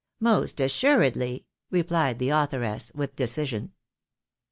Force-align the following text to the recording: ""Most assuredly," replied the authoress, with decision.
""Most 0.19 0.59
assuredly," 0.59 1.45
replied 1.69 2.17
the 2.17 2.29
authoress, 2.31 2.91
with 2.95 3.15
decision. 3.15 3.73